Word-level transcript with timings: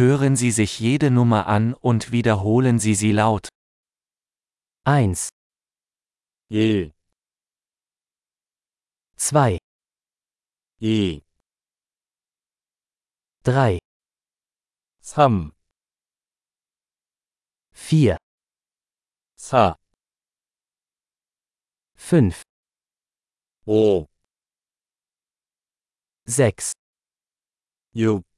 Hören 0.00 0.34
Sie 0.34 0.50
sich 0.50 0.80
jede 0.80 1.10
Nummer 1.10 1.46
an 1.46 1.74
und 1.74 2.10
wiederholen 2.10 2.78
Sie 2.78 2.94
sie 2.94 3.12
laut. 3.12 3.50
1, 4.86 5.28
1, 6.50 6.90
2, 9.16 9.58
2, 10.78 11.20
3, 13.42 13.78
3, 15.02 15.50
4, 17.72 18.16
4, 19.36 19.76
5, 21.94 22.42
5, 23.66 24.06
6, 26.24 26.72
6, 26.72 26.72
7, 27.92 28.29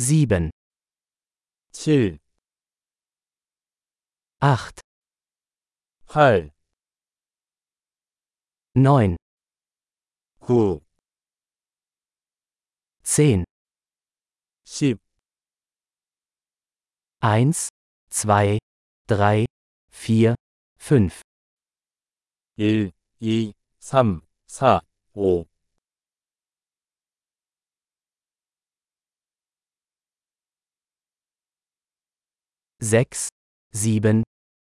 7, 0.00 0.48
8, 1.74 2.18
8, 6.08 6.54
9, 8.74 9.16
9, 10.40 10.80
10, 13.04 13.44
10, 14.64 14.98
1, 17.20 17.52
2, 18.10 18.58
3, 19.06 19.46
4, 19.46 19.46
5, 19.90 20.34
1, 20.78 21.10
2, 22.56 22.90
3, 23.80 24.22
4, 24.48 24.80
5, 25.12 25.46
6, 32.80 33.28
7, 33.72 34.22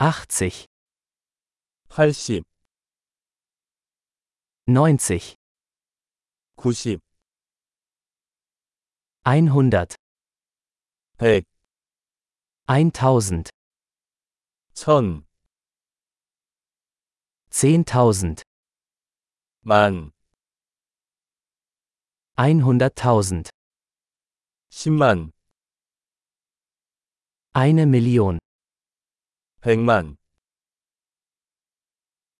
80, 0.00 0.66
80, 1.90 2.44
90, 4.68 5.34
90, 6.56 7.00
100, 9.24 9.96
100, 11.18 11.44
1000, 12.68 13.50
1000, 14.74 15.24
10.000, 17.50 18.42
만, 19.62 20.12
100.000, 22.36 23.50
10만, 24.70 25.32
eine 27.52 27.86
Million. 27.86 28.38
100만. 29.62 30.16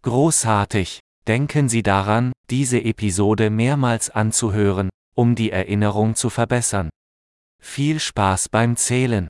Großartig! 0.03 1.01
Denken 1.27 1.69
Sie 1.69 1.83
daran, 1.83 2.33
diese 2.49 2.81
Episode 2.81 3.51
mehrmals 3.51 4.09
anzuhören, 4.09 4.89
um 5.15 5.35
die 5.35 5.51
Erinnerung 5.51 6.15
zu 6.15 6.31
verbessern. 6.31 6.89
Viel 7.61 8.01
Spaß 8.01 8.49
beim 8.49 8.77
Zählen! 8.77 9.29